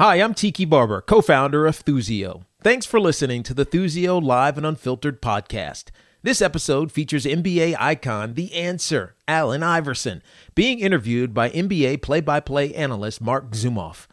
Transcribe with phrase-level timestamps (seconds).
[0.00, 2.44] Hi, I'm Tiki Barber, co founder of Thuzio.
[2.62, 5.90] Thanks for listening to the Thuzio Live and Unfiltered podcast.
[6.22, 10.22] This episode features NBA icon The Answer, Allen Iverson,
[10.54, 14.06] being interviewed by NBA play by play analyst Marc Zumoff.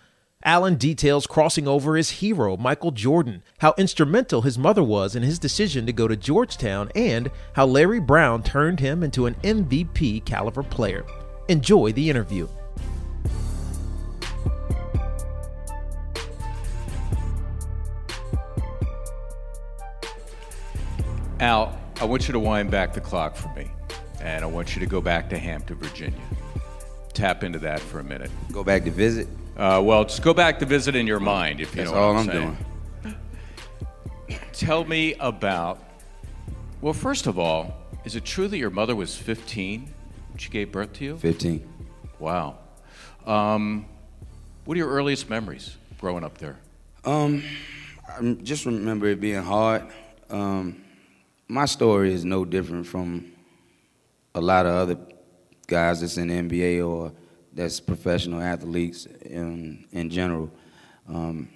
[0.44, 5.40] Allen details crossing over his hero, Michael Jordan, how instrumental his mother was in his
[5.40, 10.64] decision to go to Georgetown, and how Larry Brown turned him into an MVP caliber
[10.64, 11.06] player.
[11.48, 12.50] Enjoy the interview.
[21.40, 23.70] Al, I want you to wind back the clock for me,
[24.22, 26.20] and I want you to go back to Hampton, Virginia.
[27.14, 28.32] Tap into that for a minute.
[28.52, 29.28] Go back to visit.
[29.56, 32.12] Uh, well, just go back to visit in your mind, if you That's know all
[32.12, 32.58] I'm I'm, saying.
[33.04, 34.40] doing.
[34.54, 35.84] Tell me about.
[36.82, 37.74] Well, first of all,
[38.06, 39.82] is it true that your mother was 15
[40.30, 41.18] when she gave birth to you?
[41.18, 41.68] 15.
[42.20, 42.58] Wow.
[43.26, 43.86] Um,
[44.66, 46.58] what are your earliest memories growing up there?
[47.06, 47.44] Um,
[48.08, 49.88] I just remember it being hard.
[50.30, 50.84] Um,
[51.48, 53.32] my story is no different from
[54.36, 54.98] a lot of other
[55.68, 57.12] guys that's in the NBA or
[57.54, 60.52] that's professional athletes in, in general.
[61.08, 61.50] Um,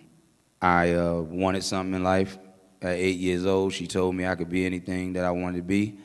[0.62, 2.38] I uh, wanted something in life.
[2.82, 5.64] At eight years old, she told me I could be anything that I wanted to
[5.64, 6.00] be.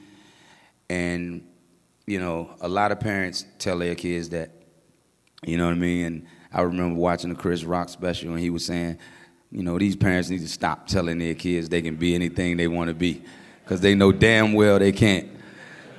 [0.90, 1.46] And,
[2.06, 4.50] you know, a lot of parents tell their kids that.
[5.44, 6.04] You know what I mean?
[6.04, 8.98] And I remember watching the Chris Rock special, and he was saying,
[9.50, 12.68] you know, these parents need to stop telling their kids they can be anything they
[12.68, 13.22] want to be,
[13.66, 15.28] because they know damn well they can't.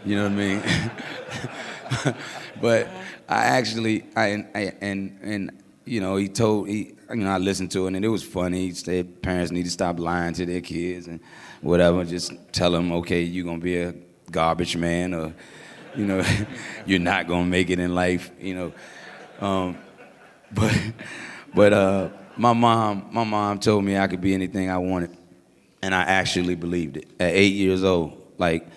[0.06, 2.16] You know what I mean?
[2.62, 2.88] but
[3.28, 7.72] I actually, I, I and and you know, he told he, you know, I listened
[7.72, 8.68] to it, and it was funny.
[8.68, 11.20] He said parents need to stop lying to their kids and
[11.60, 12.06] whatever.
[12.06, 13.94] Just tell them, okay, you're gonna be a
[14.32, 15.34] garbage man, or
[15.94, 16.24] you know,
[16.86, 18.32] you're not gonna make it in life.
[18.40, 19.46] You know.
[19.46, 19.78] Um,
[20.54, 20.74] but
[21.54, 25.18] but uh, my mom my mom told me I could be anything I wanted,
[25.88, 27.08] and I actually believed it.
[27.18, 28.68] At eight years old, like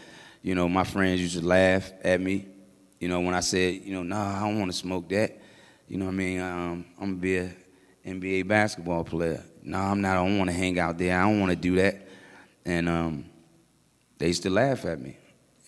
[0.43, 2.47] you know, my friends used to laugh at me.
[3.01, 5.37] You know, when I said, you know, nah, I don't want to smoke that.
[5.89, 6.41] You know what I mean?
[6.41, 7.57] Um, I'm gonna be an
[8.07, 9.43] NBA basketball player.
[9.61, 10.13] Nah, I'm not.
[10.19, 11.19] I don't want to hang out there.
[11.19, 12.07] I don't want to do that.
[12.65, 13.25] And um,
[14.19, 15.17] they used to laugh at me,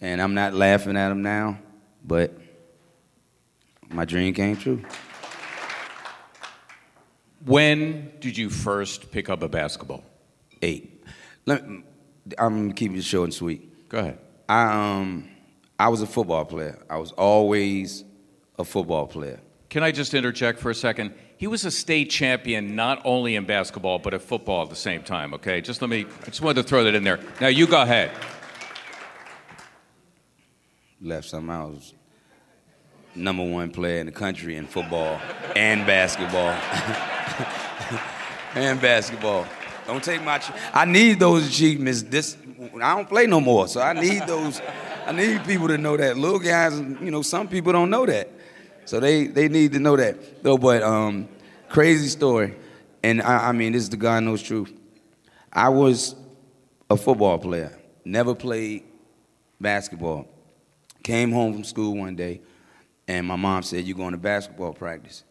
[0.00, 1.58] and I'm not laughing at them now,
[2.04, 2.38] but
[3.88, 4.80] my dream came true.
[7.44, 10.04] When did you first pick up a basketball?
[10.62, 10.91] Eight.
[11.46, 11.82] Let me,
[12.38, 13.88] I'm gonna keep it short and sweet.
[13.88, 14.18] Go ahead.
[14.48, 15.28] I um
[15.78, 16.78] I was a football player.
[16.88, 18.04] I was always
[18.58, 19.40] a football player.
[19.68, 21.14] Can I just interject for a second?
[21.36, 25.02] He was a state champion not only in basketball but at football at the same
[25.02, 25.34] time.
[25.34, 26.06] Okay, just let me.
[26.22, 27.18] I just wanted to throw that in there.
[27.40, 28.12] Now you go ahead.
[31.00, 31.94] Left something I was
[33.14, 35.20] number one player in the country in football
[35.56, 36.50] and basketball.
[38.54, 39.46] and basketball.
[39.86, 40.40] Don't take my.
[40.72, 42.02] I need those achievements.
[42.02, 42.36] This
[42.80, 44.60] I don't play no more, so I need those.
[45.06, 46.16] I need people to know that.
[46.16, 48.30] Little guys, you know, some people don't know that,
[48.84, 50.42] so they they need to know that.
[50.42, 51.28] Though, but um,
[51.68, 52.54] crazy story,
[53.02, 54.72] and I, I mean, this is the God knows truth.
[55.52, 56.14] I was
[56.88, 57.76] a football player.
[58.04, 58.84] Never played
[59.60, 60.28] basketball.
[61.02, 62.40] Came home from school one day,
[63.08, 65.24] and my mom said, "You're going to basketball practice."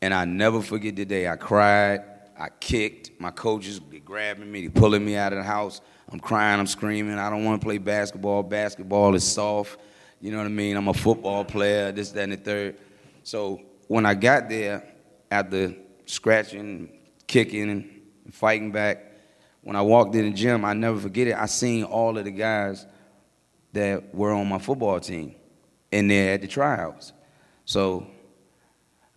[0.00, 1.26] And I never forget the day.
[1.28, 2.04] I cried,
[2.38, 3.20] I kicked.
[3.20, 5.80] My coaches they grabbing me, they pulling me out of the house.
[6.10, 7.18] I'm crying, I'm screaming.
[7.18, 8.42] I don't want to play basketball.
[8.42, 9.78] Basketball is soft.
[10.20, 10.76] You know what I mean?
[10.76, 11.92] I'm a football player.
[11.92, 12.78] This, that, and the third.
[13.24, 14.84] So when I got there,
[15.30, 15.74] after
[16.06, 16.88] scratching,
[17.26, 19.04] kicking, and fighting back,
[19.60, 21.34] when I walked in the gym, I never forget it.
[21.34, 22.86] I seen all of the guys
[23.72, 25.34] that were on my football team,
[25.92, 27.12] and they're at the tryouts.
[27.66, 28.06] So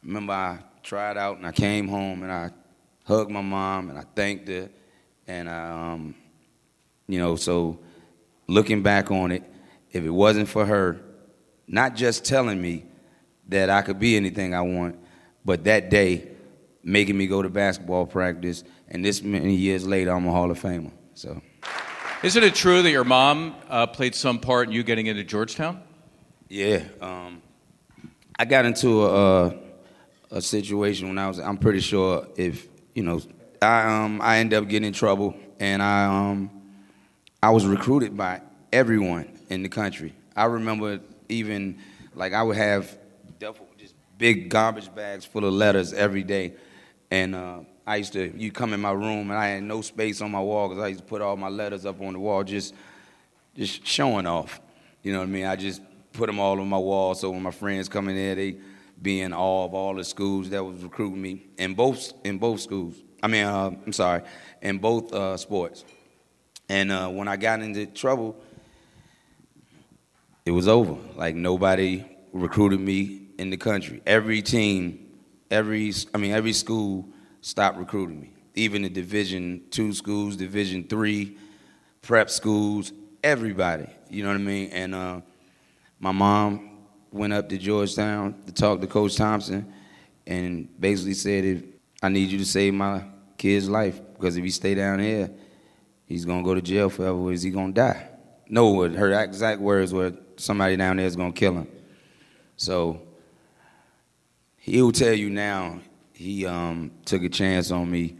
[0.03, 2.51] remember I tried out and I came home and I
[3.03, 4.69] hugged my mom and I thanked her
[5.27, 6.15] and I, um,
[7.07, 7.79] you know, so
[8.47, 9.43] looking back on it,
[9.91, 10.99] if it wasn't for her,
[11.67, 12.85] not just telling me
[13.49, 14.97] that I could be anything I want,
[15.43, 16.27] but that day
[16.83, 20.59] making me go to basketball practice, and this many years later, I'm a Hall of
[20.59, 20.91] Famer.
[21.13, 21.41] So
[22.23, 25.81] Isn't it true that your mom uh, played some part in you getting into Georgetown?
[26.49, 27.41] yeah, um,
[28.37, 29.53] I got into a, a
[30.31, 31.39] a situation when I was.
[31.39, 33.21] I'm pretty sure if you know,
[33.61, 36.49] I um I ended up getting in trouble, and I um
[37.41, 38.41] I was recruited by
[38.71, 40.13] everyone in the country.
[40.35, 40.99] I remember
[41.29, 41.77] even
[42.13, 42.97] like I would have
[43.77, 46.53] just big garbage bags full of letters every day,
[47.09, 50.21] and uh, I used to you come in my room and I had no space
[50.21, 52.43] on my wall because I used to put all my letters up on the wall
[52.43, 52.73] just
[53.55, 54.61] just showing off.
[55.03, 55.45] You know what I mean?
[55.45, 55.81] I just
[56.13, 58.57] put them all on my wall so when my friends come in there, they
[59.01, 62.95] being all of all the schools that was recruiting me in both in both schools.
[63.23, 64.23] I mean, uh, I'm sorry,
[64.61, 65.85] in both uh, sports.
[66.69, 68.35] And uh, when I got into trouble,
[70.45, 70.97] it was over.
[71.15, 74.01] Like nobody recruited me in the country.
[74.05, 75.07] Every team,
[75.49, 77.07] every I mean every school
[77.41, 78.31] stopped recruiting me.
[78.55, 81.37] Even the Division two schools, Division three,
[82.01, 82.91] prep schools,
[83.23, 83.87] everybody.
[84.09, 84.69] You know what I mean?
[84.71, 85.21] And uh,
[85.99, 86.70] my mom
[87.11, 89.71] went up to Georgetown to talk to Coach Thompson,
[90.25, 91.63] and basically said, "If
[92.01, 93.03] I need you to save my
[93.37, 95.29] kid's life, because if he stay down here,
[96.05, 97.17] he's gonna go to jail forever.
[97.17, 98.07] Or is he gonna die?"
[98.49, 101.67] No, her exact words were, "Somebody down there is gonna kill him."
[102.55, 103.01] So
[104.57, 105.79] he'll tell you now
[106.13, 108.15] he um, took a chance on me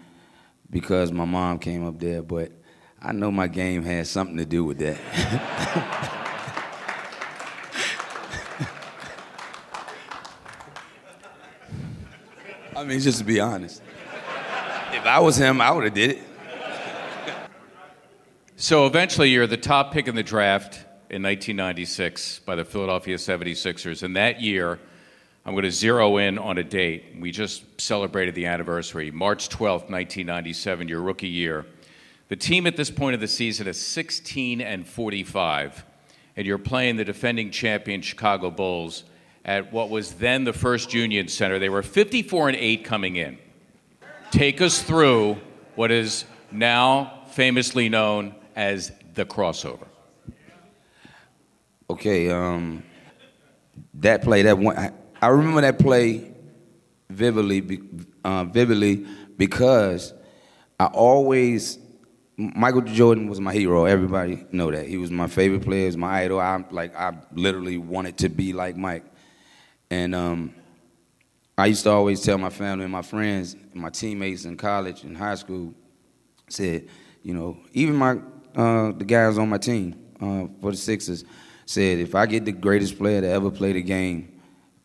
[0.70, 2.52] because my mom came up there, but
[3.00, 6.18] I know my game has something to do with that.
[12.82, 13.80] I mean, just to be honest.
[14.92, 16.20] If I was him, I would have did it.
[18.56, 20.78] So eventually, you're the top pick in the draft
[21.12, 24.02] in 1996 by the Philadelphia 76ers.
[24.02, 24.80] And that year,
[25.46, 27.18] I'm going to zero in on a date.
[27.20, 31.68] We just celebrated the anniversary, March 12th, 1997, your rookie year.
[32.30, 35.86] The team at this point of the season is 16 and 45,
[36.36, 39.04] and you're playing the defending champion Chicago Bulls
[39.44, 41.60] at what was then the First Union Center.
[41.60, 43.38] They were 54 and 8 coming in.
[44.32, 45.38] Take us through
[45.76, 49.88] what is now famously known as the crossover.
[51.90, 52.84] Okay, um,
[53.96, 54.92] that play, that one, I,
[55.22, 56.32] I remember that play
[57.10, 57.82] vividly,
[58.24, 59.06] uh, vividly
[59.38, 60.14] because
[60.80, 61.78] I always
[62.38, 63.86] Michael Jordan was my hero.
[63.86, 65.82] Everybody know that he was my favorite player.
[65.82, 66.40] He was my idol.
[66.40, 69.04] I like I literally wanted to be like Mike.
[69.92, 70.56] And um,
[71.58, 75.04] I used to always tell my family and my friends, and my teammates in college
[75.04, 75.74] and high school,
[76.48, 76.88] said,
[77.22, 78.18] you know, even my
[78.56, 81.26] uh, the guys on my team uh, for the Sixers
[81.66, 84.42] said, if I get the greatest player to ever play the game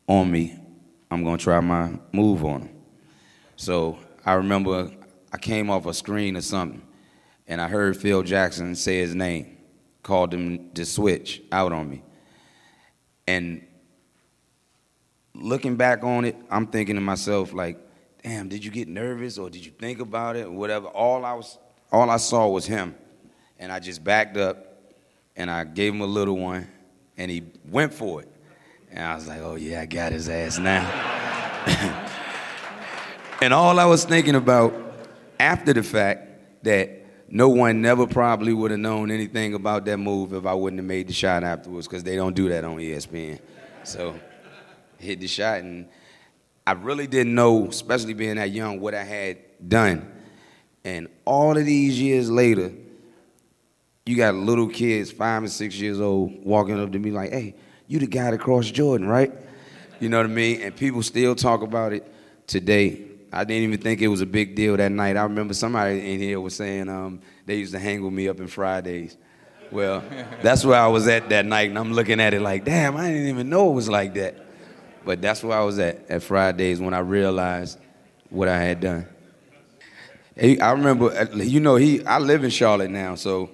[0.08, 0.58] on me,
[1.10, 2.70] I'm gonna try my move on him.
[3.54, 4.90] So I remember
[5.32, 6.82] I came off a screen or something,
[7.46, 9.56] and I heard Phil Jackson say his name,
[10.02, 12.02] called him to switch out on me,
[13.28, 13.64] and
[15.40, 17.78] looking back on it, I'm thinking to myself like,
[18.22, 20.86] damn, did you get nervous or did you think about it or whatever?
[20.88, 21.58] All I was,
[21.92, 22.94] all I saw was him,
[23.58, 24.92] and I just backed up,
[25.36, 26.66] and I gave him a little one,
[27.16, 28.28] and he went for it,
[28.90, 30.82] and I was like, oh yeah, I got his ass now.
[33.42, 34.74] and all I was thinking about
[35.38, 40.32] after the fact that no one never probably would have known anything about that move
[40.32, 43.40] if I wouldn't have made the shot afterwards because they don't do that on ESPN.
[43.82, 44.18] So
[44.98, 45.88] hit the shot, and
[46.66, 49.38] I really didn't know, especially being that young, what I had
[49.68, 50.12] done.
[50.84, 52.72] And all of these years later,
[54.04, 57.54] you got little kids, five and six years old, walking up to me like, hey,
[57.88, 59.32] you the guy that crossed Jordan, right?
[60.00, 60.60] You know what I mean?
[60.62, 62.06] And people still talk about it
[62.46, 63.02] today.
[63.32, 65.16] I didn't even think it was a big deal that night.
[65.16, 68.38] I remember somebody in here was saying um, they used to hang with me up
[68.38, 69.16] in Fridays.
[69.72, 70.04] Well,
[70.42, 73.08] that's where I was at that night, and I'm looking at it like, damn, I
[73.08, 74.45] didn't even know it was like that.
[75.06, 77.78] But that's where I was at at Fridays when I realized
[78.28, 79.06] what I had done.
[80.36, 82.04] I remember, uh, you know, he.
[82.04, 83.48] I live in Charlotte now, so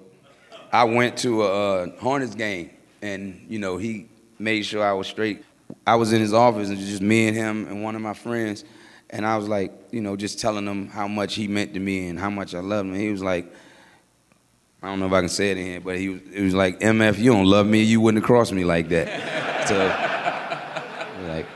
[0.73, 2.71] I went to a, a Hornets game,
[3.03, 5.45] and you know, he made sure I was straight.
[5.87, 8.65] I was in his office, and just me and him and one of my friends,
[9.11, 12.09] and I was like, you know, just telling him how much he meant to me
[12.09, 12.95] and how much I loved him.
[12.95, 13.53] He was like,
[14.83, 16.81] I don't know if I can say it in here, but he was, was like,
[16.81, 19.69] MF, you don't love me, you wouldn't have crossed me like that.
[19.69, 20.13] so
[21.29, 21.47] like,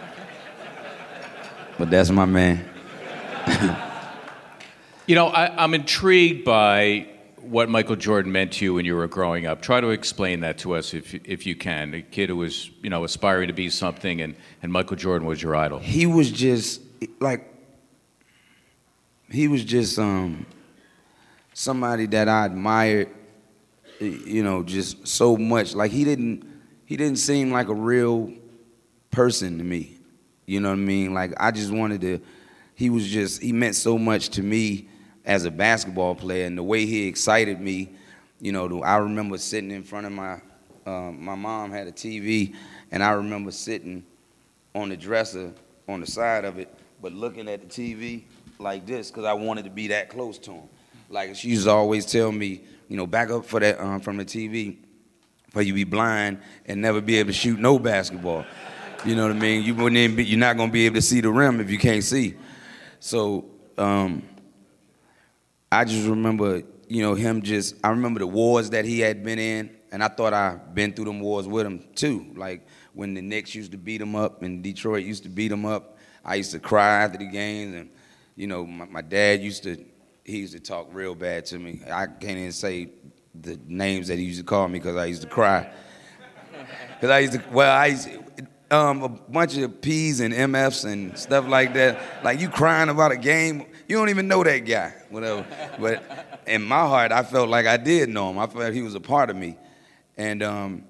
[1.79, 2.65] but that's my man.
[5.07, 9.07] you know, I, I'm intrigued by what Michael Jordan meant to you when you were
[9.07, 9.63] growing up.
[9.63, 11.95] Try to explain that to us if, if you can.
[11.95, 15.43] A kid who was, you know, aspiring to be something and, and Michael Jordan was
[15.43, 15.79] your idol.
[15.79, 16.81] He was just
[17.21, 17.53] like
[19.31, 20.47] he was just um
[21.53, 23.09] somebody that I admired,
[24.01, 25.75] you know, just so much.
[25.75, 26.45] Like he didn't
[26.85, 28.33] he didn't seem like a real
[29.11, 29.96] person to me.
[30.47, 31.13] You know what I mean?
[31.13, 32.21] Like I just wanted to.
[32.75, 34.89] He was just he meant so much to me
[35.25, 37.91] as a basketball player, and the way he excited me.
[38.41, 40.41] You know, I remember sitting in front of my
[40.87, 42.55] uh, my mom had a TV,
[42.91, 44.05] and I remember sitting
[44.75, 45.53] on the dresser
[45.89, 46.73] on the side of it,
[47.03, 48.23] but looking at the TV
[48.59, 50.69] like this because I wanted to be that close to him.
[51.09, 54.17] Like she used to always tell me, you know, back up for that um, from
[54.17, 54.77] the TV,
[55.51, 58.45] for you be blind and never be able to shoot no basketball.
[59.07, 59.63] You know what I mean?
[59.63, 61.79] You wouldn't even be, you're not gonna be able to see the rim if you
[61.79, 62.35] can't see.
[62.99, 63.45] So
[63.79, 64.25] um,
[65.71, 67.77] I just remember, you know, him just.
[67.85, 71.05] I remember the wars that he had been in, and I thought I'd been through
[71.05, 72.27] them wars with him too.
[72.35, 75.67] Like when the Knicks used to beat him up and Detroit used to beat him
[75.67, 77.91] up, I used to cry after the games, and
[78.35, 79.85] you know, my, my dad used to.
[80.25, 81.83] He used to talk real bad to me.
[81.89, 82.89] I can't even say
[83.41, 85.71] the names that he used to call me because I used to cry.
[86.95, 88.09] Because I used to, well, I used,
[88.71, 92.25] um, a bunch of P's and MFs and stuff like that.
[92.25, 95.47] Like you crying about a game, you don't even know that guy, whatever.
[95.79, 98.39] But in my heart, I felt like I did know him.
[98.39, 99.57] I felt he was a part of me.
[100.17, 100.85] And um,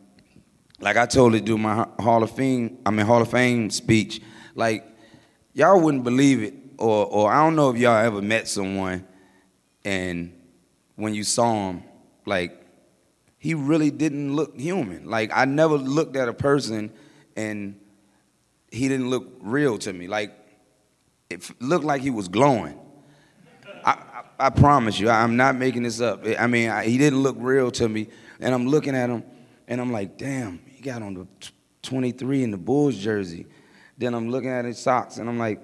[0.80, 4.20] like I told to do my Hall of Fame, I mean Hall of Fame speech,
[4.54, 4.86] like
[5.52, 9.06] y'all wouldn't believe it, or or I don't know if y'all ever met someone,
[9.84, 10.32] and
[10.94, 11.82] when you saw him,
[12.24, 12.62] like
[13.38, 15.08] he really didn't look human.
[15.08, 16.92] Like I never looked at a person
[17.36, 17.78] and
[18.70, 20.08] he didn't look real to me.
[20.08, 20.32] Like
[21.30, 22.78] it looked like he was glowing.
[23.84, 26.24] I, I, I promise you, I'm not making this up.
[26.38, 28.08] I mean, I, he didn't look real to me,
[28.40, 29.22] and I'm looking at him,
[29.68, 31.26] and I'm like, damn, he got on the
[31.82, 33.46] 23 in the Bulls jersey.
[33.98, 35.60] Then I'm looking at his socks, and I'm like,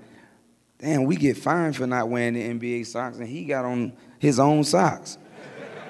[0.79, 4.39] damn, we get fined for not wearing the NBA socks, and he got on his
[4.39, 5.19] own socks.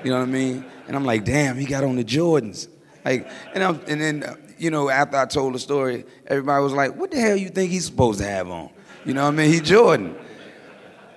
[0.05, 0.65] You know what I mean?
[0.89, 2.69] And I'm like, damn, he got on the Jordans.
[3.05, 6.95] Like, and, I'm, and then you know, after I told the story, everybody was like,
[6.95, 8.71] what the hell you think he's supposed to have on?
[9.05, 9.53] You know what I mean?
[9.53, 10.15] He Jordan.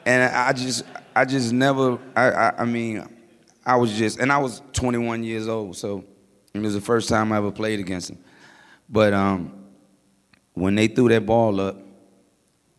[0.03, 0.83] And I just,
[1.15, 3.07] I just never, I, I, I mean,
[3.63, 6.03] I was just, and I was 21 years old, so
[6.55, 8.17] it was the first time I ever played against him.
[8.89, 9.53] But um,
[10.53, 11.77] when they threw that ball up,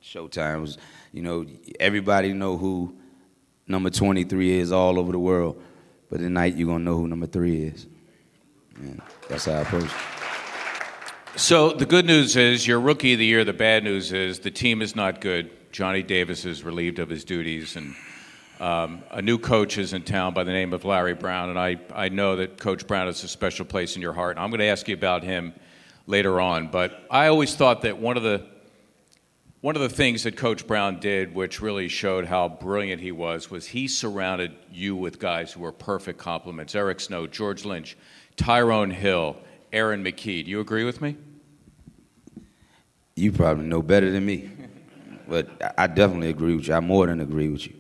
[0.02, 0.78] Showtime was,
[1.12, 1.46] you know,
[1.78, 2.92] everybody know who
[3.68, 5.62] number 23 is all over the world.
[6.11, 7.87] But tonight you're gonna know who number three is.
[8.76, 10.15] And that's how I approach it.
[11.36, 13.44] So the good news is you're rookie of the year.
[13.44, 15.50] The bad news is the team is not good.
[15.70, 17.94] Johnny Davis is relieved of his duties, and
[18.58, 21.50] um, a new coach is in town by the name of Larry Brown.
[21.50, 24.38] And I, I know that Coach Brown has a special place in your heart.
[24.38, 25.52] And I'm going to ask you about him
[26.06, 26.68] later on.
[26.68, 28.46] But I always thought that one of the
[29.60, 33.50] one of the things that Coach Brown did, which really showed how brilliant he was,
[33.50, 36.74] was he surrounded you with guys who were perfect complements.
[36.74, 37.94] Eric Snow, George Lynch,
[38.36, 39.36] Tyrone Hill,
[39.73, 40.44] Aaron McKie.
[40.44, 41.16] Do you agree with me?
[43.14, 44.50] You probably know better than me,
[45.26, 46.75] but I definitely agree with you.
[46.75, 47.75] I more than agree with you.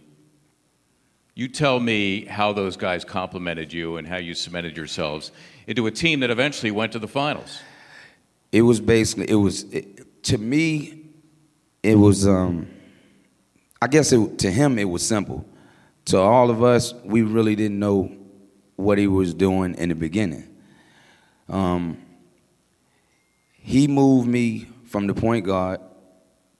[1.34, 5.32] You tell me how those guys complimented you and how you cemented yourselves
[5.66, 7.60] into a team that eventually went to the finals.
[8.52, 11.02] It was basically it was it, to me.
[11.82, 12.68] It was um,
[13.82, 15.44] I guess it, to him it was simple.
[16.06, 18.10] To all of us, we really didn't know
[18.76, 20.55] what he was doing in the beginning.
[21.48, 21.98] Um,
[23.52, 25.80] he moved me from the point guard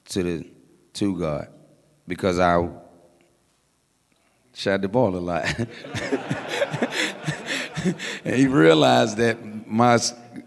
[0.07, 0.47] to the
[0.93, 1.49] two guard
[2.07, 2.69] because I
[4.55, 5.45] shot the ball a lot.
[8.25, 9.99] and he realized that my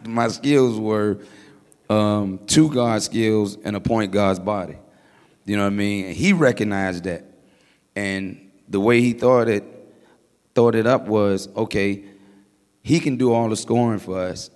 [0.06, 1.20] my skills were
[1.90, 4.78] um, two guard skills and a point guard's body.
[5.46, 6.06] You know what I mean?
[6.08, 7.24] And he recognized that,
[7.96, 9.64] and the way he thought it
[10.54, 12.04] thought it up was okay.
[12.82, 14.50] He can do all the scoring for us,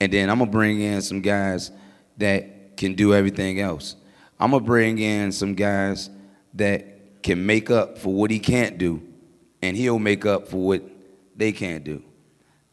[0.00, 1.70] and then I'm gonna bring in some guys
[2.18, 3.96] that can do everything else.
[4.38, 6.10] I'm gonna bring in some guys
[6.54, 9.02] that can make up for what he can't do,
[9.60, 10.82] and he'll make up for what
[11.36, 12.02] they can't do.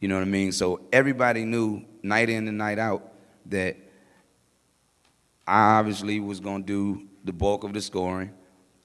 [0.00, 0.52] You know what I mean?
[0.52, 3.12] So everybody knew night in and night out
[3.46, 3.76] that
[5.46, 8.30] I obviously was gonna do the bulk of the scoring,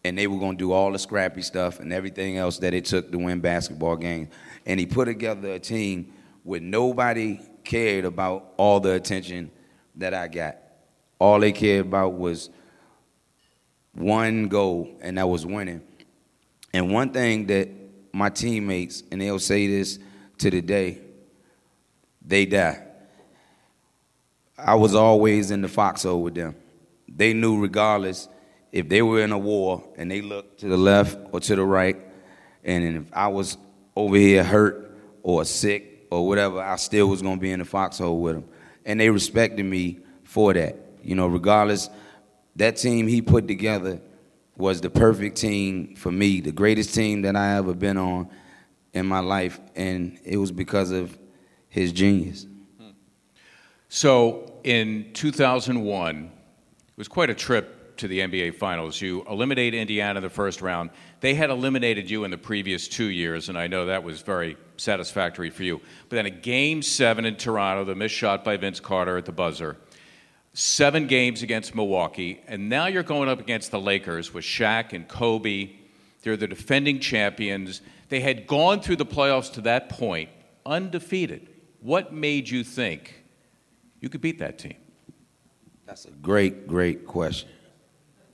[0.03, 3.11] and they were gonna do all the scrappy stuff and everything else that it took
[3.11, 4.29] to win basketball games.
[4.65, 6.13] And he put together a team
[6.43, 9.51] where nobody cared about all the attention
[9.95, 10.57] that I got.
[11.19, 12.49] All they cared about was
[13.93, 15.81] one goal, and that was winning.
[16.73, 17.69] And one thing that
[18.13, 19.99] my teammates, and they'll say this
[20.39, 20.99] to the day,
[22.25, 22.83] they die.
[24.57, 26.55] I was always in the foxhole with them.
[27.07, 28.27] They knew regardless
[28.71, 31.65] if they were in a war and they looked to the left or to the
[31.65, 31.97] right,
[32.63, 33.57] and if I was
[33.95, 38.21] over here hurt or sick or whatever, I still was gonna be in the foxhole
[38.21, 38.45] with them.
[38.85, 40.75] And they respected me for that.
[41.03, 41.89] You know, regardless,
[42.55, 44.01] that team he put together
[44.57, 48.29] was the perfect team for me, the greatest team that I ever been on
[48.93, 51.17] in my life, and it was because of
[51.69, 52.45] his genius.
[53.87, 59.01] So in 2001, it was quite a trip to the NBA Finals.
[59.01, 60.91] You eliminate Indiana in the first round.
[61.21, 64.57] They had eliminated you in the previous two years, and I know that was very
[64.77, 65.79] satisfactory for you.
[66.09, 69.31] But then a game seven in Toronto, the missed shot by Vince Carter at the
[69.31, 69.77] buzzer.
[70.53, 75.07] seven games against Milwaukee, and now you're going up against the Lakers with Shaq and
[75.07, 75.71] Kobe.
[76.23, 77.81] They're the defending champions.
[78.09, 80.29] They had gone through the playoffs to that point
[80.65, 81.47] undefeated.
[81.79, 83.23] What made you think
[83.99, 84.75] you could beat that team?
[85.85, 87.49] That's a great, great question.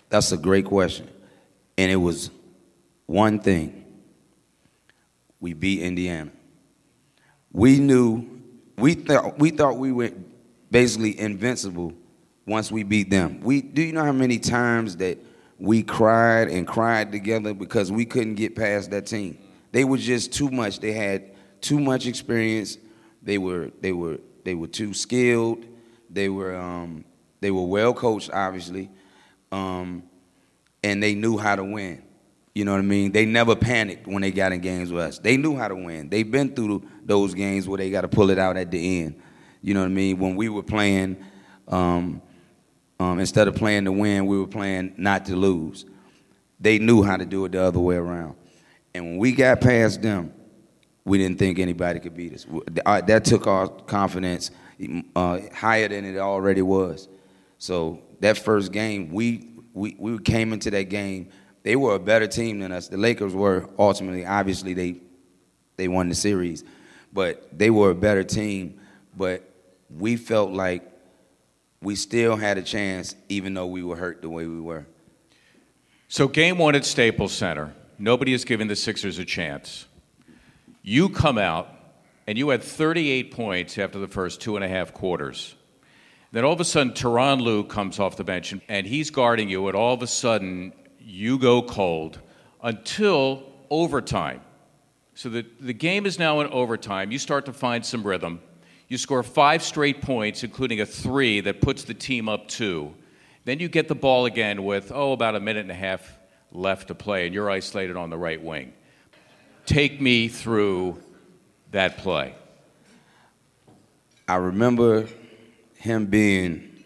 [0.09, 1.07] That's a great question.
[1.77, 2.29] And it was
[3.07, 3.85] one thing.
[5.39, 6.31] We beat Indiana.
[7.51, 8.41] We knew
[8.77, 10.11] we thought we thought we were
[10.69, 11.93] basically invincible
[12.45, 13.39] once we beat them.
[13.41, 15.17] We do you know how many times that
[15.57, 19.39] we cried and cried together because we couldn't get past that team.
[19.71, 20.79] They were just too much.
[20.79, 22.77] They had too much experience.
[23.23, 25.65] They were they were they were too skilled.
[26.09, 27.05] They were um,
[27.41, 28.89] they were well coached, obviously,
[29.51, 30.03] um,
[30.83, 32.03] and they knew how to win.
[32.57, 33.11] You know what I mean?
[33.11, 35.19] They never panicked when they got in games with us.
[35.19, 36.09] They knew how to win.
[36.09, 39.21] They've been through those games where they got to pull it out at the end.
[39.61, 40.17] You know what I mean?
[40.17, 41.23] When we were playing,
[41.67, 42.19] um,
[42.99, 45.85] um, instead of playing to win, we were playing not to lose.
[46.59, 48.33] They knew how to do it the other way around.
[48.95, 50.33] And when we got past them,
[51.05, 52.47] we didn't think anybody could beat us.
[52.83, 54.49] Uh, that took our confidence
[55.15, 57.07] uh, higher than it already was.
[57.59, 61.29] So that first game, we, we, we came into that game.
[61.67, 62.87] They were a better team than us.
[62.87, 65.01] The Lakers were ultimately, obviously, they,
[65.75, 66.63] they won the series.
[67.11, 68.79] But they were a better team.
[69.17, 69.43] But
[69.89, 70.89] we felt like
[71.81, 74.85] we still had a chance, even though we were hurt the way we were.
[76.07, 79.87] So, game one at Staples Center, nobody has given the Sixers a chance.
[80.83, 81.67] You come out
[82.27, 85.53] and you had 38 points after the first two and a half quarters.
[86.31, 89.67] Then all of a sudden, Tyronn Lue comes off the bench and he's guarding you,
[89.67, 90.71] and all of a sudden,
[91.07, 92.19] you go cold
[92.61, 94.41] until overtime.
[95.15, 97.11] So the, the game is now in overtime.
[97.11, 98.41] You start to find some rhythm.
[98.89, 102.93] You score five straight points, including a three that puts the team up two.
[103.45, 106.19] Then you get the ball again with, oh, about a minute and a half
[106.51, 108.73] left to play, and you're isolated on the right wing.
[109.65, 111.01] Take me through
[111.71, 112.35] that play.
[114.27, 115.07] I remember
[115.75, 116.83] him being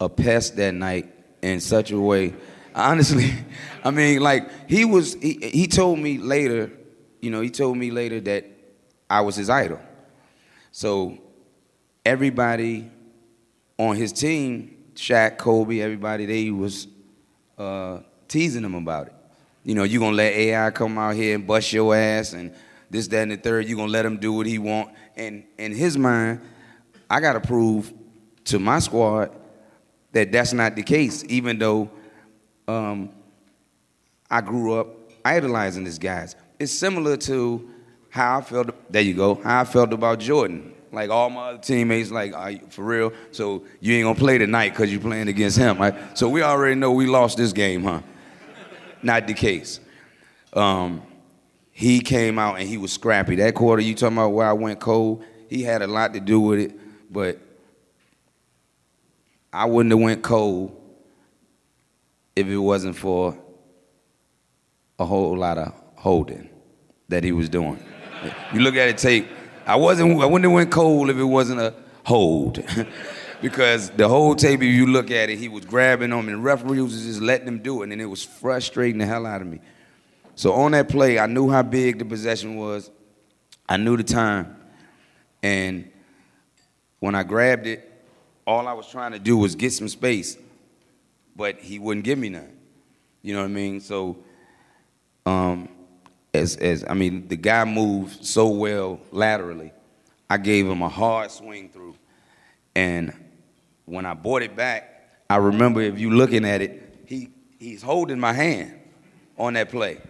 [0.00, 2.34] a pest that night in such a way.
[2.74, 3.32] Honestly,
[3.84, 5.14] I mean, like he was.
[5.14, 6.70] He, he told me later.
[7.20, 8.44] You know, he told me later that
[9.08, 9.80] I was his idol.
[10.72, 11.18] So
[12.04, 12.90] everybody
[13.78, 16.86] on his team, Shaq, Kobe, everybody, they was
[17.56, 19.14] uh, teasing him about it.
[19.62, 22.54] You know, you gonna let AI come out here and bust your ass and
[22.90, 23.66] this, that, and the third.
[23.66, 24.90] You gonna let him do what he want.
[25.16, 26.40] And in his mind,
[27.08, 27.92] I got to prove
[28.46, 29.30] to my squad
[30.12, 31.90] that that's not the case, even though
[32.68, 33.10] um,
[34.30, 34.88] I grew up
[35.24, 36.36] idolizing these guys.
[36.58, 37.70] It's similar to
[38.10, 38.92] how I felt.
[38.92, 39.36] There you go.
[39.36, 40.72] How I felt about Jordan.
[40.92, 43.12] Like all my other teammates, like for real.
[43.32, 45.78] So you ain't gonna play tonight because you're playing against him.
[45.78, 46.16] Right?
[46.16, 48.00] So we already know we lost this game, huh?
[49.02, 49.80] Not the case.
[50.52, 51.02] Um,
[51.72, 53.36] he came out and he was scrappy.
[53.36, 56.38] That quarter you talking about where I went cold, he had a lot to do
[56.40, 56.78] with it.
[57.12, 57.38] But
[59.52, 60.80] I wouldn't have went cold
[62.36, 63.36] if it wasn't for
[64.98, 66.48] a whole lot of holding
[67.08, 67.82] that he was doing.
[68.52, 69.28] You look at it tape,
[69.66, 72.64] I wasn't I wouldn't have went cold if it wasn't a hold.
[73.42, 76.42] because the whole tape, if you look at it, he was grabbing them and the
[76.42, 79.46] referee was just letting them do it, and it was frustrating the hell out of
[79.46, 79.60] me.
[80.34, 82.90] So on that play, I knew how big the possession was.
[83.68, 84.56] I knew the time.
[85.42, 85.90] And
[87.00, 87.90] when I grabbed it,
[88.46, 90.36] all I was trying to do was get some space,
[91.36, 92.52] but he wouldn't give me none.
[93.22, 93.80] You know what I mean?
[93.80, 94.18] So,
[95.26, 95.68] um,
[96.32, 99.72] as as I mean, the guy moved so well laterally.
[100.28, 101.94] I gave him a hard swing through,
[102.74, 103.12] and
[103.84, 108.18] when I brought it back, I remember if you looking at it, he he's holding
[108.18, 108.74] my hand
[109.38, 110.00] on that play,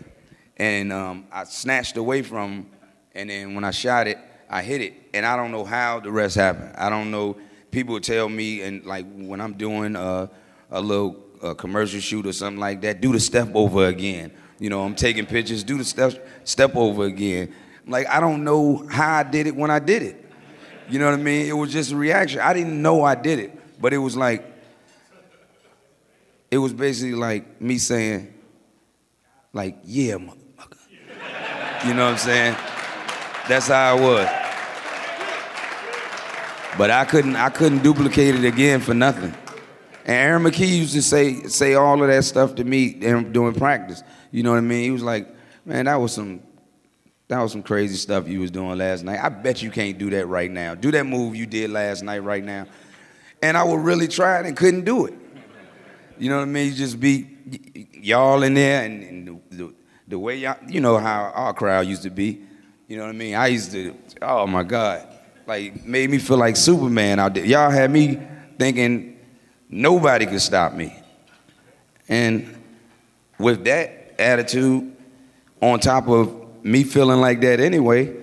[0.57, 2.67] and um, I snatched away from him,
[3.15, 6.11] and then when I shot it, I hit it, and I don't know how the
[6.11, 6.75] rest happened.
[6.77, 7.37] I don't know.
[7.71, 10.31] People tell me, and like when I'm doing a,
[10.71, 14.33] a little a commercial shoot or something like that, do the step over again.
[14.59, 17.53] You know, I'm taking pictures, do the step step over again.
[17.87, 20.25] Like I don't know how I did it when I did it.
[20.89, 21.47] You know what I mean?
[21.47, 22.41] It was just a reaction.
[22.41, 24.45] I didn't know I did it, but it was like
[26.51, 28.33] it was basically like me saying,
[29.53, 31.87] like, yeah, motherfucker.
[31.87, 32.57] You know what I'm saying?
[33.49, 34.29] That's how I was.
[36.79, 39.35] But I couldn't I couldn't duplicate it again for nothing.
[40.05, 44.03] And Aaron McKie used to say say all of that stuff to me during practice.
[44.31, 44.85] You know what I mean?
[44.85, 45.29] He was like,
[45.65, 46.41] man, that was some
[47.29, 49.19] that was some crazy stuff you was doing last night.
[49.23, 50.75] I bet you can't do that right now.
[50.75, 52.67] Do that move you did last night right now.
[53.43, 55.15] and I would really try it and couldn't do it.
[56.19, 56.69] You know what I mean?
[56.69, 57.35] You just be
[57.93, 59.75] y'all in there, and, and the,
[60.07, 62.43] the, way y'all, you know how our crowd used to be.
[62.89, 63.35] You know what I mean?
[63.35, 65.07] I used to, oh my God,
[65.47, 67.45] like made me feel like Superman out there.
[67.45, 68.21] Y'all had me
[68.59, 69.14] thinking
[69.69, 70.97] nobody could stop me.
[72.09, 72.57] And
[73.39, 74.95] with that attitude,
[75.61, 78.15] on top of me feeling like that anyway,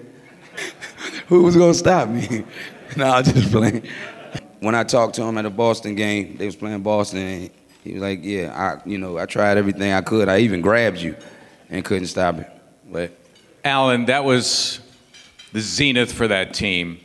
[1.28, 2.44] who was gonna stop me?
[2.98, 3.88] no, I just playing.
[4.60, 7.50] When I talked to him at a Boston game, they was playing Boston,
[7.84, 10.30] he was like, "Yeah, I, you know, I tried everything I could.
[10.30, 11.16] I even grabbed you,
[11.70, 12.50] and couldn't stop it."
[12.92, 13.12] But
[13.64, 14.80] Allen, that was
[15.52, 17.00] the zenith for that team.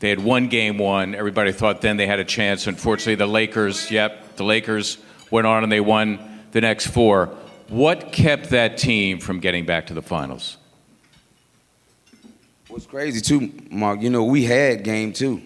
[0.00, 1.14] They had one game won.
[1.14, 2.66] Everybody thought then they had a chance.
[2.66, 4.98] Unfortunately, the Lakers, yep, the Lakers
[5.30, 7.26] went on and they won the next four.
[7.68, 10.58] What kept that team from getting back to the finals?
[12.68, 15.40] What's crazy too, Marc, you know, we had game two.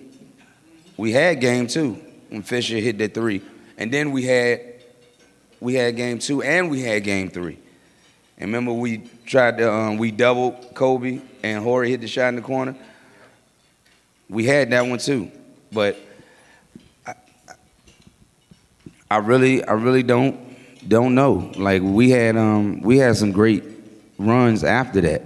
[0.97, 1.93] We had game two
[2.29, 3.43] when Fisher hit that three.
[3.79, 4.61] And then we had
[5.61, 7.59] we had game two and we had game three.
[8.37, 12.37] And remember we tried to um, we doubled Kobe and Horry hit the shot in
[12.37, 12.75] the corner.
[14.31, 15.31] We had that one too,
[15.73, 15.99] but
[17.07, 17.15] I,
[19.11, 20.39] I really I really don't
[20.89, 21.53] don't know.
[21.57, 23.65] Like we had um we had some great
[24.19, 25.23] runs after that.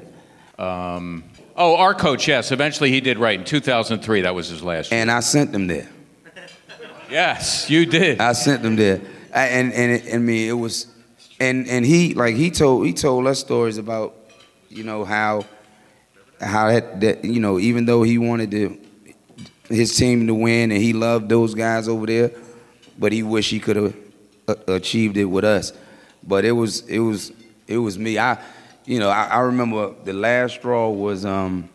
[0.58, 1.24] Um,
[1.56, 2.50] oh, our coach, yes.
[2.50, 4.22] Eventually he did right in 2003.
[4.22, 4.90] That was his last.
[4.90, 5.00] Year.
[5.00, 5.88] And I sent them there.
[7.10, 8.20] Yes, you did.
[8.20, 9.00] I sent them there,
[9.32, 10.86] I, and and it, and me it was,
[11.38, 14.14] and and he like he told he told us stories about,
[14.68, 15.44] you know how,
[16.40, 18.80] how that, that you know even though he wanted to,
[19.68, 22.30] his team to win and he loved those guys over there,
[22.98, 23.96] but he wished he could have
[24.48, 25.72] uh, achieved it with us,
[26.22, 27.32] but it was it was
[27.66, 28.18] it was me.
[28.18, 28.38] I,
[28.84, 31.68] you know I, I remember the last straw was um.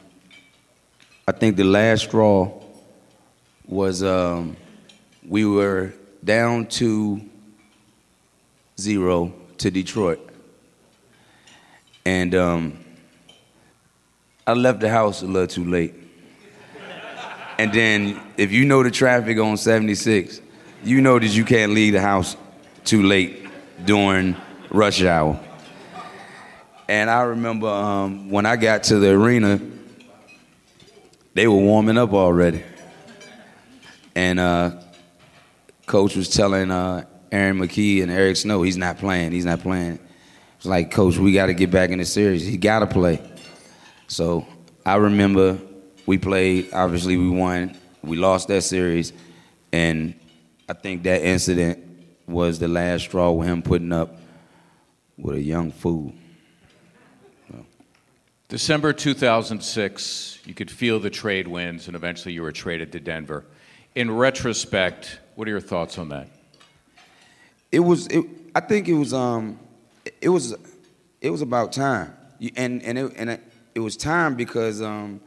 [1.27, 2.51] I think the last straw
[3.67, 4.57] was um
[5.27, 7.21] we were down to
[8.79, 10.19] zero to Detroit.
[12.05, 12.79] And um,
[14.47, 15.93] I left the house a little too late.
[17.59, 20.39] And then, if you know the traffic on 76,
[20.81, 22.37] you know that you can't leave the house
[22.85, 23.49] too late
[23.83, 24.37] during
[24.69, 25.37] rush hour.
[26.87, 29.59] And I remember um, when I got to the arena,
[31.33, 32.63] they were warming up already.
[34.15, 34.81] And uh,
[35.85, 39.33] coach was telling uh, Aaron McKie and Eric Snow he's not playing.
[39.33, 39.99] He's not playing.
[40.55, 42.45] It's like, coach, we got to get back in the series.
[42.45, 43.21] He got to play.
[44.07, 44.47] So
[44.85, 45.59] I remember
[46.09, 46.73] we played.
[46.73, 47.77] Obviously, we won.
[48.01, 49.13] We lost that series,
[49.71, 50.15] and
[50.67, 51.85] I think that incident
[52.25, 54.17] was the last straw with him putting up
[55.19, 56.11] with a young fool.
[57.47, 57.63] So.
[58.47, 63.45] December 2006, you could feel the trade winds, and eventually you were traded to Denver.
[63.93, 66.27] In retrospect, what are your thoughts on that?
[67.71, 68.07] It was.
[68.07, 69.13] It, I think it was.
[69.13, 69.59] Um,
[70.21, 70.55] it was.
[71.21, 72.15] It was about time,
[72.55, 73.43] and and it, and it,
[73.75, 75.21] it was time because um,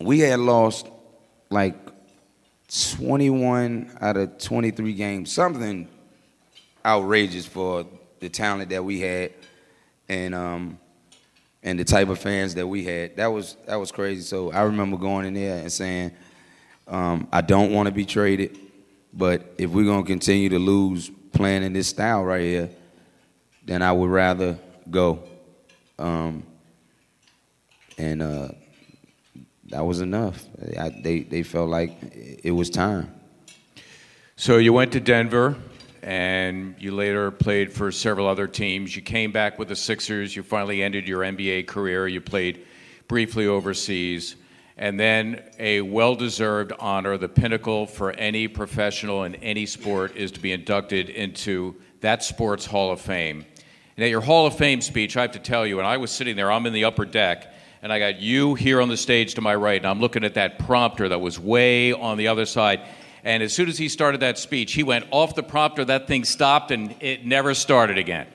[0.00, 0.88] we had lost
[1.50, 1.74] like
[2.96, 5.88] 21 out of 23 games, something
[6.84, 7.86] outrageous for
[8.20, 9.32] the talent that we had,
[10.08, 10.78] and um,
[11.62, 13.16] and the type of fans that we had.
[13.16, 14.22] That was that was crazy.
[14.22, 16.12] So I remember going in there and saying
[16.88, 18.58] um, I don't want to be traded,
[19.12, 22.70] but if we're gonna continue to lose playing in this style right here,
[23.64, 24.58] then I would rather
[24.90, 25.22] go.
[25.98, 26.44] Um,
[27.96, 28.48] and uh,
[29.74, 30.44] that was enough.
[30.78, 31.90] I, they they felt like
[32.44, 33.12] it was time.
[34.36, 35.56] So you went to Denver,
[36.00, 38.94] and you later played for several other teams.
[38.94, 40.36] You came back with the Sixers.
[40.36, 42.06] You finally ended your NBA career.
[42.06, 42.64] You played
[43.08, 44.36] briefly overseas
[44.76, 50.32] and then a well deserved honor, the pinnacle for any professional in any sport, is
[50.32, 53.44] to be inducted into that sports Hall of Fame.
[53.96, 56.10] And at your Hall of Fame speech, I have to tell you, and I was
[56.10, 57.53] sitting there, I'm in the upper deck,
[57.84, 60.34] and I got you here on the stage to my right, and I'm looking at
[60.34, 62.80] that prompter that was way on the other side.
[63.24, 66.24] And as soon as he started that speech, he went off the prompter, that thing
[66.24, 68.26] stopped, and it never started again.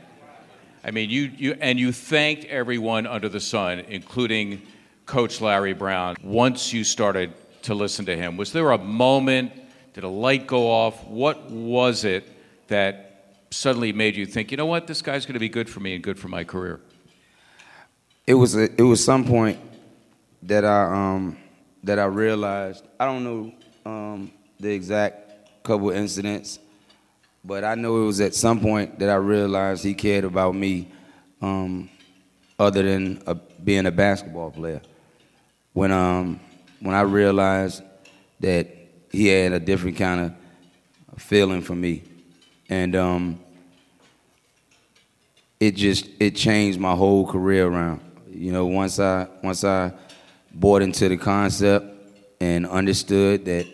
[0.84, 4.62] I mean, you, you and you thanked everyone under the sun, including
[5.08, 7.34] Coach Larry Brown once you started
[7.64, 8.38] to listen to him?
[8.38, 9.52] Was there a moment?
[9.96, 11.04] Did a light go off?
[11.06, 12.32] What was it
[12.68, 15.80] that suddenly made you think, you know what, this guy's going to be good for
[15.80, 16.82] me and good for my career?
[18.30, 19.60] It was a, it was some point
[20.44, 21.36] that I um,
[21.84, 22.86] that I realized.
[23.00, 23.52] I don't know
[23.88, 26.60] um, the exact couple incidents,
[27.44, 30.92] but I know it was at some point that I realized he cared about me,
[31.42, 31.90] um,
[32.60, 34.82] other than a, being a basketball player
[35.74, 36.40] when um
[36.82, 37.82] when I realized
[38.42, 38.68] that
[39.12, 40.36] he had a different kind
[41.12, 42.04] of feeling for me,
[42.70, 43.40] and um,
[45.60, 48.02] it just it changed my whole career around.
[48.40, 49.92] You know, once I once I
[50.54, 51.86] bought into the concept
[52.40, 53.68] and understood that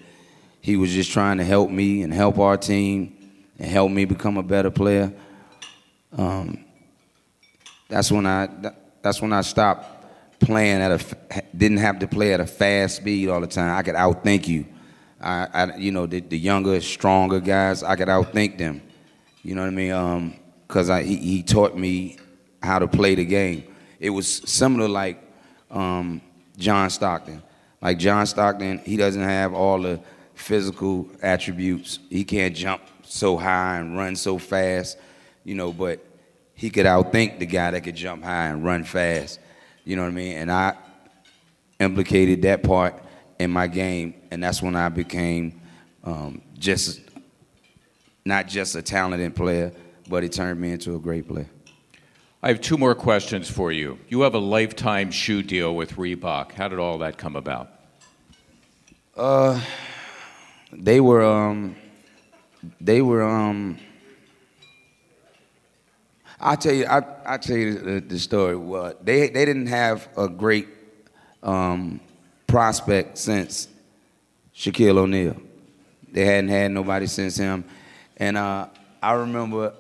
[0.60, 3.16] he was just trying to help me and help our team
[3.60, 5.14] and help me become a better player.
[6.18, 6.66] Um,
[7.90, 8.50] that's when I
[9.04, 10.04] that's when I stopped
[10.40, 13.78] playing at a didn't have to play at a fast speed all the time.
[13.78, 14.66] I could outthink you.
[15.22, 18.82] I, I you know the, the, younger, stronger guys, I could outthink them.
[19.44, 19.92] You know what I mean?
[19.92, 20.34] Um,
[20.74, 22.18] he, he taught me
[22.64, 23.75] how to play the game.
[24.06, 25.20] It was similar like
[25.72, 26.22] um,
[26.60, 27.42] John Stockton.
[27.82, 30.00] Like John Stockton, he doesn't have all the
[30.36, 31.98] physical attributes.
[32.12, 35.00] He can't jump so high and run so fast,
[35.44, 36.06] you know, but
[36.54, 39.40] he could outthink the guy that could jump high and run fast.
[39.86, 40.38] You know what I mean?
[40.38, 40.76] And I
[41.80, 43.04] implicated that part
[43.40, 45.62] in my game, and that's when I became
[46.04, 47.02] um, just
[48.24, 49.72] not just a talented player,
[50.08, 51.50] but it turned me into a great player.
[52.46, 53.98] I have two more questions for you.
[54.08, 56.52] You have a lifetime shoe deal with Reebok.
[56.52, 57.72] How did all that come about?
[59.18, 59.60] Uh,
[60.72, 61.76] they were um,
[62.80, 63.80] they were um.
[66.40, 68.56] I tell you, I I tell you the, the story.
[68.56, 70.68] Well, they they didn't have a great
[71.42, 72.00] um,
[72.46, 73.70] prospect since
[74.56, 75.36] Shaquille O'Neal.
[76.12, 77.66] They hadn't had nobody since him,
[78.18, 78.68] and uh,
[79.02, 79.74] I remember,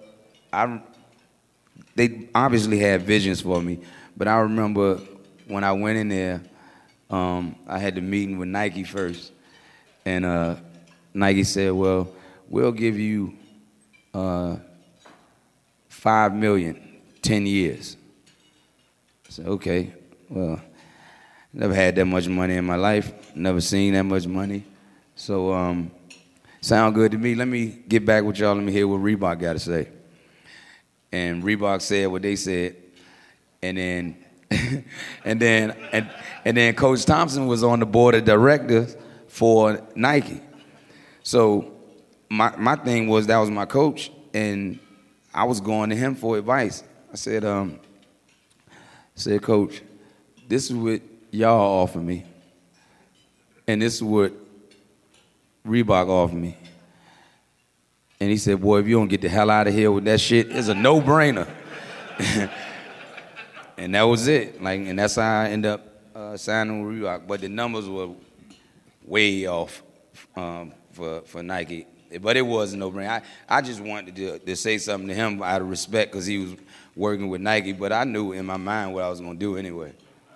[0.51, 0.81] I
[1.95, 3.79] they obviously had visions for me,
[4.15, 4.99] but I remember
[5.47, 6.41] when I went in there,
[7.09, 9.31] um, I had the meeting with Nike first,
[10.05, 10.55] and uh,
[11.13, 12.09] Nike said, "Well,
[12.49, 13.33] we'll give you
[14.13, 14.57] uh,
[15.87, 17.97] five million, ten years."
[19.27, 19.93] I said, "Okay,
[20.29, 20.61] well."
[21.57, 23.33] Never had that much money in my life.
[23.33, 24.65] Never seen that much money.
[25.15, 25.89] So, um,
[26.59, 27.33] sound good to me.
[27.33, 28.55] Let me get back with y'all.
[28.55, 29.87] Let me hear what Reebok got to say.
[31.15, 32.75] And Reebok said what they said.
[33.61, 34.17] And then,
[35.23, 36.11] and then, and,
[36.43, 38.97] and then Coach Thompson was on the board of directors
[39.29, 40.41] for Nike.
[41.23, 41.71] So
[42.29, 44.77] my, my thing was that was my coach, and
[45.33, 46.83] I was going to him for advice.
[47.13, 47.79] I said, um,
[48.69, 48.73] I
[49.15, 49.81] said, Coach,
[50.49, 51.01] this is what
[51.31, 52.25] y'all offer me,
[53.67, 54.33] and this is what
[55.65, 56.57] Reebok offered me.
[58.19, 60.19] And he said, Boy, if you don't get the hell out of here with that
[60.19, 61.47] shit, it's a no brainer.
[63.77, 64.61] and that was it.
[64.61, 67.27] Like, and that's how I ended up uh, signing with Reebok.
[67.27, 68.09] But the numbers were
[69.03, 69.83] way off
[70.35, 71.87] um, for, for Nike.
[72.21, 73.09] But it was a no brainer.
[73.09, 76.37] I, I just wanted to, to say something to him out of respect because he
[76.37, 76.55] was
[76.95, 77.73] working with Nike.
[77.73, 79.93] But I knew in my mind what I was going to do anyway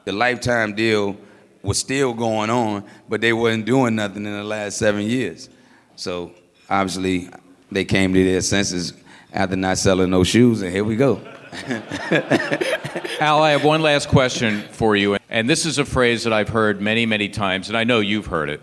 [0.10, 1.16] the lifetime deal
[1.62, 5.50] was still going on, but they wasn't doing nothing in the last seven years.
[5.96, 6.32] So
[6.68, 7.30] obviously,
[7.72, 8.94] they came to their senses
[9.32, 11.22] after not selling no shoes, and here we go.
[13.20, 16.50] Al, I have one last question for you, and this is a phrase that I've
[16.50, 18.62] heard many, many times, and I know you've heard it.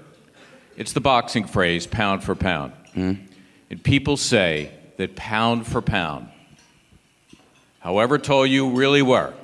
[0.76, 2.72] It's the boxing phrase, pound for pound.
[2.94, 3.24] Mm-hmm.
[3.70, 6.28] And people say that pound for pound,
[7.80, 9.34] however tall you really were,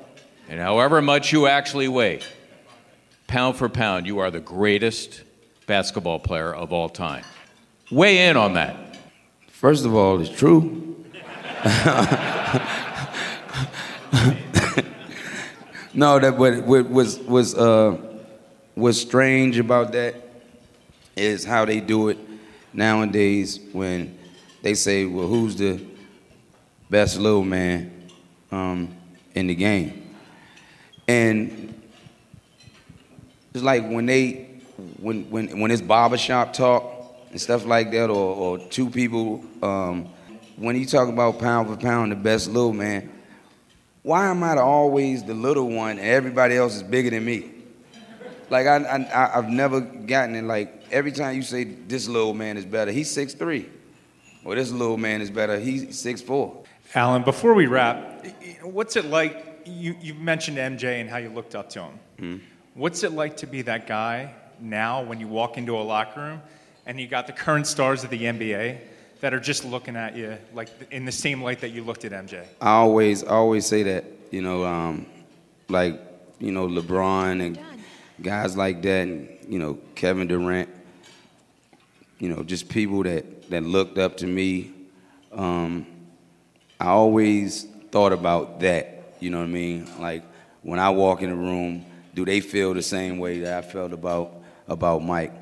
[0.48, 2.20] and however much you actually weigh,
[3.26, 5.22] pound for pound, you are the greatest
[5.66, 7.24] basketball player of all time.
[7.90, 8.76] Weigh in on that.
[9.62, 10.96] First of all, it's true.
[15.94, 17.96] no, that what, what was was uh,
[18.74, 20.16] what's strange about that
[21.14, 22.18] is how they do it
[22.72, 24.18] nowadays when
[24.62, 25.80] they say, "Well, who's the
[26.90, 28.08] best little man
[28.50, 28.88] um,
[29.32, 30.12] in the game?"
[31.06, 31.80] And
[33.54, 34.60] it's like when they
[34.98, 37.01] when when when it's barbershop talk
[37.32, 40.08] and stuff like that, or, or two people, um,
[40.56, 43.10] when you talk about pound for pound, the best little man,
[44.02, 47.50] why am I always the little one and everybody else is bigger than me?
[48.50, 50.42] Like I, I I've never gotten it.
[50.42, 53.68] Like every time you say this little man is better, he's six three,
[54.44, 56.62] or this little man is better, he's six four.
[56.94, 58.26] Allen, before we wrap,
[58.62, 61.98] what's it like you, you mentioned MJ and how you looked up to him.
[62.18, 62.44] Mm-hmm.
[62.74, 66.42] What's it like to be that guy now when you walk into a locker room
[66.86, 68.78] and you got the current stars of the NBA
[69.20, 72.12] that are just looking at you like in the same light that you looked at
[72.12, 72.44] MJ?
[72.60, 75.06] I always, always say that, you know, um,
[75.68, 76.00] like,
[76.38, 77.58] you know, LeBron and
[78.20, 80.68] guys like that, and, you know, Kevin Durant,
[82.18, 84.72] you know, just people that, that looked up to me.
[85.32, 85.86] Um,
[86.80, 89.88] I always thought about that you know what I mean?
[90.00, 90.24] Like
[90.62, 93.92] when I walk in the room, do they feel the same way that I felt
[93.92, 95.32] about about Mike?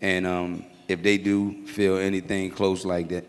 [0.00, 3.24] And um, if they do feel anything close like that,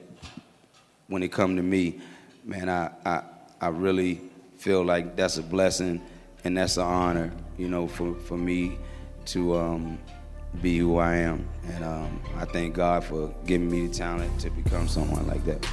[1.08, 2.02] when it come to me,
[2.44, 3.24] man, I, I,
[3.62, 4.22] I really
[4.58, 6.02] feel like that's a blessing
[6.44, 8.78] and that's an honor, you know, for, for me
[9.26, 10.00] to um,
[10.62, 11.48] be who I am.
[11.68, 15.66] And um, I thank God for giving me the talent to become someone like that.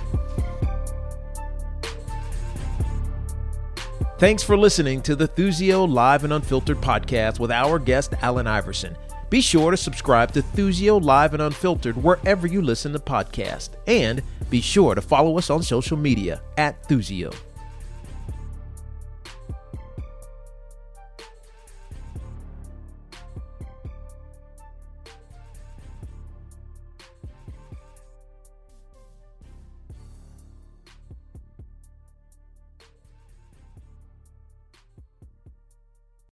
[4.18, 8.96] Thanks for listening to the Thuzio Live and Unfiltered podcast with our guest, Allen Iverson.
[9.32, 13.70] Be sure to subscribe to Thuzio Live and Unfiltered wherever you listen to podcasts.
[13.86, 17.34] And be sure to follow us on social media at Thuzio.